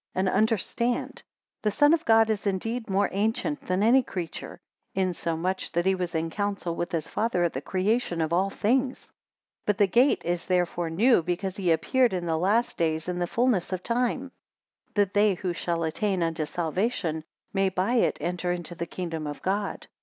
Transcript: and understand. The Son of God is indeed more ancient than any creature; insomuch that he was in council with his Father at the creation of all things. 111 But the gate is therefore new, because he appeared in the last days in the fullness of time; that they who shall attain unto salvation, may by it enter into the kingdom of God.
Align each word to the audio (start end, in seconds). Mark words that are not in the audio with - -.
and 0.15 0.27
understand. 0.27 1.21
The 1.61 1.69
Son 1.69 1.93
of 1.93 2.03
God 2.05 2.31
is 2.31 2.47
indeed 2.47 2.89
more 2.89 3.07
ancient 3.11 3.61
than 3.67 3.83
any 3.83 4.01
creature; 4.01 4.59
insomuch 4.95 5.71
that 5.73 5.85
he 5.85 5.93
was 5.93 6.15
in 6.15 6.31
council 6.31 6.73
with 6.75 6.91
his 6.91 7.07
Father 7.07 7.43
at 7.43 7.53
the 7.53 7.61
creation 7.61 8.19
of 8.19 8.33
all 8.33 8.49
things. 8.49 9.07
111 9.65 9.65
But 9.67 9.77
the 9.77 9.85
gate 9.85 10.25
is 10.25 10.47
therefore 10.47 10.89
new, 10.89 11.21
because 11.21 11.55
he 11.57 11.71
appeared 11.71 12.13
in 12.13 12.25
the 12.25 12.39
last 12.39 12.79
days 12.79 13.07
in 13.07 13.19
the 13.19 13.27
fullness 13.27 13.71
of 13.71 13.83
time; 13.83 14.31
that 14.95 15.13
they 15.13 15.35
who 15.35 15.53
shall 15.53 15.83
attain 15.83 16.23
unto 16.23 16.45
salvation, 16.45 17.23
may 17.53 17.69
by 17.69 17.93
it 17.97 18.17
enter 18.19 18.51
into 18.51 18.73
the 18.73 18.87
kingdom 18.87 19.27
of 19.27 19.43
God. 19.43 19.85